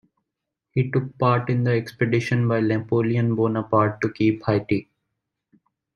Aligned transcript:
He 0.71 0.89
took 0.89 1.15
part 1.19 1.47
in 1.51 1.63
the 1.63 1.73
expedition 1.73 2.47
by 2.47 2.59
Napoleon 2.61 3.35
Bonaparte 3.35 4.01
to 4.01 4.11
keep 4.11 4.43
Haiti. 4.43 4.89